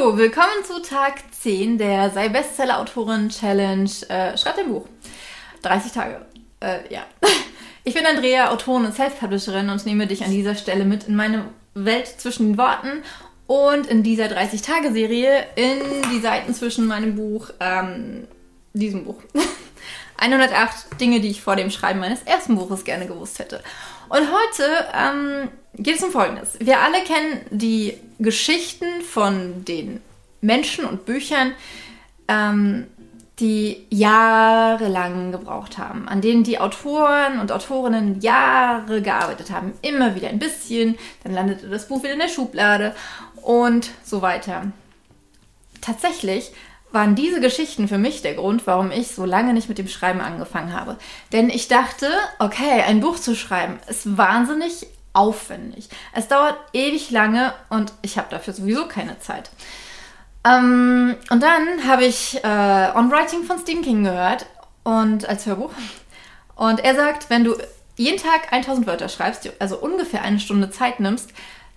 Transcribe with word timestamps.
Hallo, 0.00 0.16
willkommen 0.16 0.64
zu 0.64 0.80
Tag 0.80 1.16
10 1.42 1.76
der 1.76 2.08
Sei 2.08 2.30
Bestseller-Autorin 2.30 3.28
Challenge. 3.28 3.90
Äh, 4.08 4.38
schreib 4.38 4.56
dein 4.56 4.68
Buch. 4.68 4.86
30 5.60 5.92
Tage. 5.92 6.24
Äh, 6.60 6.92
ja. 6.92 7.02
Ich 7.84 7.94
bin 7.94 8.06
Andrea, 8.06 8.50
Autorin 8.50 8.86
und 8.86 8.94
Self-Publisherin 8.94 9.68
und 9.68 9.84
nehme 9.84 10.06
dich 10.06 10.24
an 10.24 10.30
dieser 10.30 10.54
Stelle 10.54 10.84
mit 10.84 11.04
in 11.04 11.16
meine 11.16 11.46
Welt 11.74 12.06
zwischen 12.06 12.48
den 12.48 12.58
Worten 12.58 13.02
und 13.46 13.86
in 13.88 14.02
dieser 14.02 14.26
30-Tage-Serie 14.26 15.46
in 15.56 15.80
die 16.12 16.20
Seiten 16.20 16.54
zwischen 16.54 16.86
meinem 16.86 17.16
Buch, 17.16 17.50
ähm, 17.58 18.26
diesem 18.72 19.04
Buch. 19.04 19.22
108 20.16 21.00
Dinge, 21.00 21.20
die 21.20 21.30
ich 21.30 21.42
vor 21.42 21.56
dem 21.56 21.70
Schreiben 21.70 22.00
meines 22.00 22.22
ersten 22.22 22.56
Buches 22.56 22.84
gerne 22.84 23.06
gewusst 23.06 23.38
hätte. 23.38 23.62
Und 24.10 24.26
heute 24.32 24.64
ähm, 24.92 25.48
geht 25.74 25.96
es 25.96 26.02
um 26.02 26.10
Folgendes. 26.10 26.58
Wir 26.58 26.80
alle 26.80 27.04
kennen 27.04 27.42
die 27.50 27.96
Geschichten 28.18 29.02
von 29.02 29.64
den 29.64 30.00
Menschen 30.40 30.84
und 30.84 31.06
Büchern, 31.06 31.52
ähm, 32.26 32.88
die 33.38 33.86
jahrelang 33.88 35.30
gebraucht 35.30 35.78
haben, 35.78 36.08
an 36.08 36.20
denen 36.20 36.42
die 36.42 36.58
Autoren 36.58 37.38
und 37.38 37.52
Autorinnen 37.52 38.20
Jahre 38.20 39.00
gearbeitet 39.00 39.52
haben, 39.52 39.74
immer 39.80 40.16
wieder 40.16 40.28
ein 40.28 40.40
bisschen, 40.40 40.98
dann 41.22 41.32
landete 41.32 41.68
das 41.68 41.86
Buch 41.86 42.02
wieder 42.02 42.14
in 42.14 42.18
der 42.18 42.28
Schublade 42.28 42.96
und 43.36 43.90
so 44.04 44.22
weiter. 44.22 44.72
Tatsächlich 45.80 46.50
waren 46.92 47.14
diese 47.14 47.40
Geschichten 47.40 47.88
für 47.88 47.98
mich 47.98 48.22
der 48.22 48.34
Grund, 48.34 48.66
warum 48.66 48.90
ich 48.90 49.14
so 49.14 49.24
lange 49.24 49.52
nicht 49.52 49.68
mit 49.68 49.78
dem 49.78 49.88
Schreiben 49.88 50.20
angefangen 50.20 50.72
habe. 50.72 50.96
Denn 51.32 51.48
ich 51.50 51.68
dachte, 51.68 52.08
okay, 52.38 52.82
ein 52.86 53.00
Buch 53.00 53.18
zu 53.18 53.34
schreiben 53.34 53.78
ist 53.88 54.16
wahnsinnig 54.16 54.86
aufwendig. 55.12 55.88
Es 56.12 56.28
dauert 56.28 56.56
ewig 56.72 57.10
lange 57.10 57.52
und 57.68 57.92
ich 58.02 58.18
habe 58.18 58.28
dafür 58.30 58.54
sowieso 58.54 58.86
keine 58.86 59.18
Zeit. 59.18 59.50
Ähm, 60.44 61.16
und 61.30 61.42
dann 61.42 61.86
habe 61.86 62.04
ich 62.04 62.42
äh, 62.42 62.92
On 62.94 63.10
Writing 63.10 63.44
von 63.44 63.58
Stephen 63.58 63.82
King 63.82 64.04
gehört 64.04 64.46
und 64.84 65.28
als 65.28 65.46
Hörbuch. 65.46 65.72
Und 66.56 66.80
er 66.80 66.94
sagt, 66.94 67.30
wenn 67.30 67.44
du 67.44 67.56
jeden 67.96 68.18
Tag 68.18 68.52
1000 68.52 68.86
Wörter 68.86 69.08
schreibst, 69.08 69.50
also 69.58 69.78
ungefähr 69.78 70.22
eine 70.22 70.40
Stunde 70.40 70.70
Zeit 70.70 71.00
nimmst, 71.00 71.30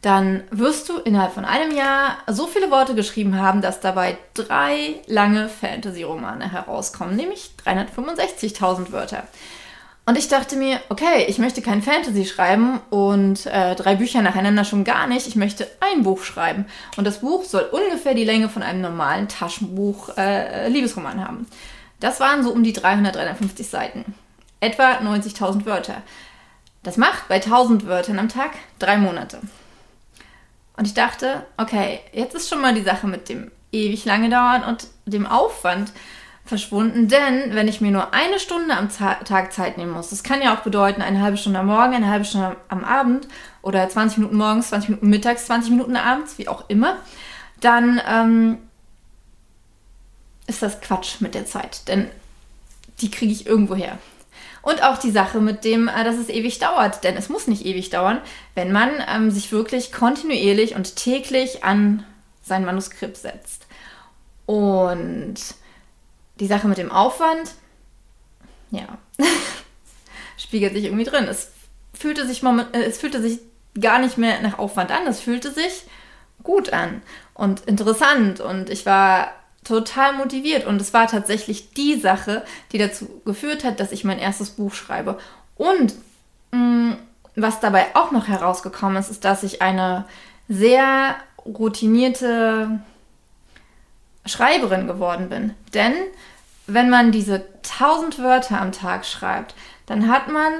dann 0.03 0.43
wirst 0.51 0.89
du 0.89 0.97
innerhalb 0.97 1.33
von 1.33 1.45
einem 1.45 1.75
Jahr 1.75 2.17
so 2.27 2.45
viele 2.45 2.69
Worte 2.69 2.93
geschrieben 2.93 3.39
haben, 3.39 3.61
dass 3.61 3.79
dabei 3.79 4.17
drei 4.33 4.95
lange 5.07 5.47
Fantasy-Romane 5.47 6.51
herauskommen, 6.51 7.15
nämlich 7.15 7.51
365.000 7.65 8.91
Wörter. 8.91 9.23
Und 10.05 10.17
ich 10.17 10.27
dachte 10.27 10.57
mir, 10.57 10.81
okay, 10.89 11.25
ich 11.29 11.37
möchte 11.37 11.61
kein 11.61 11.81
Fantasy 11.81 12.25
schreiben 12.25 12.81
und 12.89 13.45
äh, 13.45 13.75
drei 13.75 13.95
Bücher 13.95 14.21
nacheinander 14.21 14.65
schon 14.65 14.83
gar 14.83 15.07
nicht. 15.07 15.25
Ich 15.25 15.37
möchte 15.37 15.65
ein 15.79 16.03
Buch 16.03 16.23
schreiben. 16.23 16.65
Und 16.97 17.05
das 17.05 17.19
Buch 17.19 17.45
soll 17.45 17.69
ungefähr 17.71 18.13
die 18.13 18.25
Länge 18.25 18.49
von 18.49 18.61
einem 18.61 18.81
normalen 18.81 19.29
Taschenbuch 19.29 20.17
äh, 20.17 20.69
haben. 20.69 21.47
Das 22.01 22.19
waren 22.19 22.43
so 22.43 22.51
um 22.51 22.63
die 22.63 22.73
300, 22.73 23.15
350 23.15 23.69
Seiten. 23.69 24.13
Etwa 24.59 24.95
90.000 24.95 25.65
Wörter. 25.65 26.01
Das 26.83 26.97
macht 26.97 27.29
bei 27.29 27.35
1000 27.35 27.87
Wörtern 27.87 28.19
am 28.19 28.27
Tag 28.27 28.51
drei 28.79 28.97
Monate. 28.97 29.39
Und 30.75 30.87
ich 30.87 30.93
dachte, 30.93 31.45
okay, 31.57 31.99
jetzt 32.11 32.35
ist 32.35 32.49
schon 32.49 32.61
mal 32.61 32.73
die 32.73 32.81
Sache 32.81 33.07
mit 33.07 33.29
dem 33.29 33.51
ewig 33.71 34.05
lange 34.05 34.29
dauern 34.29 34.63
und 34.63 34.87
dem 35.05 35.25
Aufwand 35.25 35.91
verschwunden, 36.45 37.07
denn 37.07 37.55
wenn 37.55 37.69
ich 37.69 37.79
mir 37.79 37.91
nur 37.91 38.13
eine 38.13 38.37
Stunde 38.37 38.75
am 38.75 38.89
Tag 38.89 39.53
Zeit 39.53 39.77
nehmen 39.77 39.93
muss, 39.93 40.09
das 40.09 40.23
kann 40.23 40.41
ja 40.41 40.55
auch 40.55 40.61
bedeuten, 40.61 41.01
eine 41.01 41.21
halbe 41.21 41.37
Stunde 41.37 41.59
am 41.59 41.67
Morgen, 41.67 41.93
eine 41.93 42.09
halbe 42.09 42.25
Stunde 42.25 42.57
am 42.67 42.83
Abend 42.83 43.27
oder 43.61 43.87
20 43.87 44.17
Minuten 44.17 44.37
morgens, 44.37 44.69
20 44.69 44.89
Minuten 44.89 45.09
mittags, 45.09 45.45
20 45.45 45.71
Minuten 45.71 45.95
abends, 45.95 46.37
wie 46.37 46.49
auch 46.49 46.69
immer, 46.69 46.97
dann 47.61 48.01
ähm, 48.05 48.57
ist 50.45 50.61
das 50.61 50.81
Quatsch 50.81 51.21
mit 51.21 51.33
der 51.33 51.45
Zeit, 51.45 51.87
denn 51.87 52.09
die 52.99 53.09
kriege 53.09 53.31
ich 53.31 53.47
irgendwo 53.47 53.75
her. 53.75 53.97
Und 54.63 54.81
auch 54.81 54.97
die 54.97 55.11
Sache 55.11 55.41
mit 55.41 55.65
dem, 55.65 55.89
äh, 55.89 56.03
dass 56.03 56.15
es 56.15 56.29
ewig 56.29 56.57
dauert. 56.57 57.03
Denn 57.03 57.15
es 57.17 57.29
muss 57.29 57.47
nicht 57.47 57.65
ewig 57.65 57.89
dauern, 57.91 58.21
wenn 58.55 58.71
man 58.71 58.89
ähm, 59.13 59.29
sich 59.29 59.51
wirklich 59.51 59.91
kontinuierlich 59.91 60.75
und 60.75 60.95
täglich 60.95 61.63
an 61.63 62.05
sein 62.41 62.65
Manuskript 62.65 63.17
setzt. 63.17 63.67
Und 64.45 65.35
die 66.39 66.47
Sache 66.47 66.67
mit 66.67 66.77
dem 66.77 66.91
Aufwand, 66.91 67.51
ja, 68.71 68.97
spiegelt 70.37 70.73
sich 70.73 70.85
irgendwie 70.85 71.05
drin. 71.05 71.25
Es 71.25 71.51
fühlte 71.93 72.25
sich, 72.25 72.41
äh, 72.41 72.83
es 72.83 72.97
fühlte 72.97 73.21
sich 73.21 73.39
gar 73.79 73.99
nicht 73.99 74.17
mehr 74.17 74.41
nach 74.41 74.59
Aufwand 74.59 74.91
an. 74.91 75.05
Es 75.07 75.19
fühlte 75.19 75.51
sich 75.51 75.83
gut 76.41 76.71
an 76.71 77.01
und 77.33 77.61
interessant. 77.65 78.39
Und 78.39 78.69
ich 78.69 78.85
war 78.85 79.31
total 79.63 80.13
motiviert 80.13 80.65
und 80.65 80.81
es 80.81 80.93
war 80.93 81.07
tatsächlich 81.07 81.73
die 81.73 81.99
Sache, 81.99 82.43
die 82.71 82.77
dazu 82.77 83.21
geführt 83.25 83.63
hat, 83.63 83.79
dass 83.79 83.91
ich 83.91 84.03
mein 84.03 84.19
erstes 84.19 84.51
Buch 84.51 84.73
schreibe. 84.73 85.17
Und 85.55 85.95
mh, 86.51 86.59
mm, 86.59 86.97
was 87.35 87.59
dabei 87.59 87.95
auch 87.95 88.11
noch 88.11 88.27
herausgekommen 88.27 88.97
ist, 88.97 89.09
ist, 89.09 89.25
dass 89.25 89.43
ich 89.43 89.61
eine 89.61 90.05
sehr 90.47 91.15
routinierte 91.45 92.79
Schreiberin 94.25 94.87
geworden 94.87 95.29
bin. 95.29 95.53
Denn 95.73 95.93
wenn 96.67 96.89
man 96.89 97.11
diese 97.11 97.45
1000 97.63 98.19
Wörter 98.19 98.61
am 98.61 98.71
Tag 98.71 99.05
schreibt, 99.05 99.55
dann 99.85 100.07
hat 100.09 100.29
man 100.29 100.53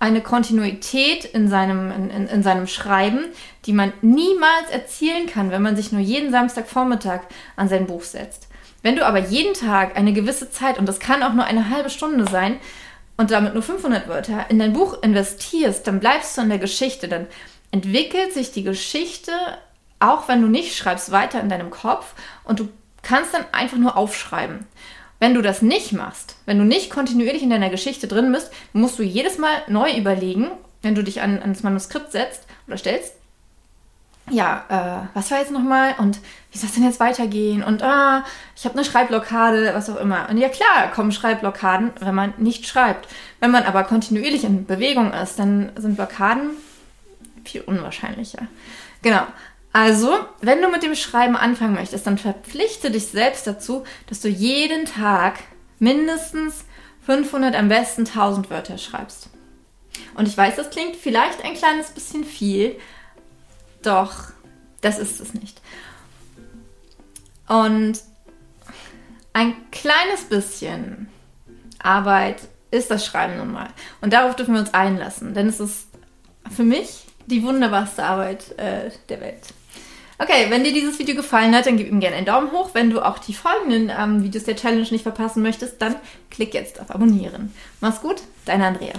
eine 0.00 0.20
Kontinuität 0.20 1.24
in 1.24 1.48
seinem, 1.48 1.90
in, 1.90 2.10
in, 2.10 2.26
in, 2.28 2.42
seinem 2.42 2.66
Schreiben, 2.66 3.24
die 3.64 3.72
man 3.72 3.92
niemals 4.00 4.70
erzielen 4.70 5.26
kann, 5.26 5.50
wenn 5.50 5.62
man 5.62 5.76
sich 5.76 5.90
nur 5.90 6.00
jeden 6.00 6.30
Samstagvormittag 6.30 7.22
an 7.56 7.68
sein 7.68 7.86
Buch 7.86 8.02
setzt. 8.02 8.48
Wenn 8.82 8.94
du 8.94 9.04
aber 9.04 9.18
jeden 9.18 9.54
Tag 9.54 9.96
eine 9.96 10.12
gewisse 10.12 10.50
Zeit, 10.50 10.78
und 10.78 10.86
das 10.86 11.00
kann 11.00 11.22
auch 11.22 11.32
nur 11.32 11.44
eine 11.44 11.70
halbe 11.70 11.90
Stunde 11.90 12.30
sein, 12.30 12.60
und 13.16 13.32
damit 13.32 13.54
nur 13.54 13.64
500 13.64 14.06
Wörter 14.06 14.46
in 14.48 14.60
dein 14.60 14.72
Buch 14.72 15.02
investierst, 15.02 15.86
dann 15.86 15.98
bleibst 15.98 16.36
du 16.36 16.42
in 16.42 16.50
der 16.50 16.58
Geschichte, 16.58 17.08
dann 17.08 17.26
entwickelt 17.72 18.32
sich 18.32 18.52
die 18.52 18.62
Geschichte, 18.62 19.32
auch 19.98 20.28
wenn 20.28 20.40
du 20.40 20.46
nicht 20.46 20.76
schreibst, 20.76 21.10
weiter 21.10 21.40
in 21.40 21.48
deinem 21.48 21.70
Kopf 21.70 22.14
und 22.44 22.60
du 22.60 22.68
kannst 23.02 23.34
dann 23.34 23.44
einfach 23.50 23.76
nur 23.76 23.96
aufschreiben. 23.96 24.66
Wenn 25.20 25.34
du 25.34 25.42
das 25.42 25.62
nicht 25.62 25.92
machst, 25.92 26.36
wenn 26.46 26.58
du 26.58 26.64
nicht 26.64 26.90
kontinuierlich 26.90 27.42
in 27.42 27.50
deiner 27.50 27.70
Geschichte 27.70 28.06
drin 28.06 28.30
bist, 28.32 28.52
musst 28.72 28.98
du 28.98 29.02
jedes 29.02 29.38
Mal 29.38 29.62
neu 29.66 29.96
überlegen, 29.96 30.50
wenn 30.82 30.94
du 30.94 31.02
dich 31.02 31.22
an, 31.22 31.40
ans 31.40 31.62
Manuskript 31.62 32.12
setzt 32.12 32.42
oder 32.66 32.78
stellst, 32.78 33.14
ja, 34.30 34.64
äh, 34.68 35.16
was 35.16 35.30
war 35.30 35.38
jetzt 35.38 35.50
nochmal 35.50 35.94
und 35.98 36.18
wie 36.52 36.58
soll 36.58 36.68
es 36.68 36.74
denn 36.74 36.84
jetzt 36.84 37.00
weitergehen 37.00 37.62
und 37.62 37.82
ah, 37.82 38.24
ich 38.56 38.64
habe 38.64 38.74
eine 38.74 38.84
Schreibblockade, 38.84 39.72
was 39.74 39.90
auch 39.90 39.96
immer. 39.96 40.28
Und 40.28 40.38
ja 40.38 40.48
klar, 40.48 40.90
kommen 40.94 41.12
Schreibblockaden, 41.12 41.92
wenn 42.00 42.14
man 42.14 42.34
nicht 42.36 42.66
schreibt. 42.66 43.08
Wenn 43.40 43.50
man 43.50 43.64
aber 43.64 43.84
kontinuierlich 43.84 44.44
in 44.44 44.66
Bewegung 44.66 45.12
ist, 45.12 45.38
dann 45.38 45.72
sind 45.76 45.96
Blockaden 45.96 46.50
viel 47.44 47.62
unwahrscheinlicher. 47.62 48.46
Genau. 49.02 49.22
Also, 49.78 50.18
wenn 50.40 50.60
du 50.60 50.68
mit 50.70 50.82
dem 50.82 50.96
Schreiben 50.96 51.36
anfangen 51.36 51.74
möchtest, 51.74 52.04
dann 52.04 52.18
verpflichte 52.18 52.90
dich 52.90 53.06
selbst 53.06 53.46
dazu, 53.46 53.84
dass 54.08 54.18
du 54.18 54.26
jeden 54.26 54.86
Tag 54.86 55.38
mindestens 55.78 56.64
500, 57.06 57.54
am 57.54 57.68
besten 57.68 58.04
1000 58.04 58.50
Wörter 58.50 58.76
schreibst. 58.76 59.28
Und 60.16 60.26
ich 60.26 60.36
weiß, 60.36 60.56
das 60.56 60.70
klingt 60.70 60.96
vielleicht 60.96 61.44
ein 61.44 61.54
kleines 61.54 61.92
bisschen 61.92 62.24
viel, 62.24 62.76
doch 63.80 64.32
das 64.80 64.98
ist 64.98 65.20
es 65.20 65.32
nicht. 65.32 65.62
Und 67.46 68.00
ein 69.32 69.54
kleines 69.70 70.24
bisschen 70.28 71.08
Arbeit 71.78 72.48
ist 72.72 72.90
das 72.90 73.06
Schreiben 73.06 73.36
nun 73.36 73.52
mal. 73.52 73.68
Und 74.00 74.12
darauf 74.12 74.34
dürfen 74.34 74.54
wir 74.54 74.60
uns 74.60 74.74
einlassen, 74.74 75.34
denn 75.34 75.46
es 75.46 75.60
ist 75.60 75.86
für 76.50 76.64
mich 76.64 77.04
die 77.26 77.44
wunderbarste 77.44 78.02
Arbeit 78.02 78.58
äh, 78.58 78.90
der 79.08 79.20
Welt. 79.20 79.54
Okay, 80.20 80.46
wenn 80.48 80.64
dir 80.64 80.72
dieses 80.72 80.98
Video 80.98 81.14
gefallen 81.14 81.54
hat, 81.54 81.66
dann 81.66 81.76
gib 81.76 81.88
ihm 81.88 82.00
gerne 82.00 82.16
einen 82.16 82.26
Daumen 82.26 82.50
hoch. 82.50 82.70
Wenn 82.72 82.90
du 82.90 83.00
auch 83.00 83.18
die 83.18 83.34
folgenden 83.34 83.92
ähm, 83.96 84.24
Videos 84.24 84.44
der 84.44 84.56
Challenge 84.56 84.86
nicht 84.90 85.02
verpassen 85.02 85.42
möchtest, 85.42 85.80
dann 85.80 85.94
klick 86.30 86.54
jetzt 86.54 86.80
auf 86.80 86.90
Abonnieren. 86.90 87.54
Mach's 87.80 88.00
gut, 88.00 88.22
deine 88.44 88.66
Andrea. 88.66 88.94